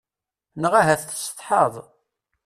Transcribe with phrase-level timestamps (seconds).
[0.61, 1.73] Neɣ ahat tsetḥaḍ.